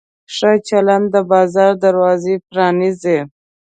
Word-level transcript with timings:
ښه 0.35 0.51
چلند 0.67 1.05
د 1.13 1.15
بازار 1.31 1.71
دروازه 1.83 2.33
پرانیزي. 2.47 3.19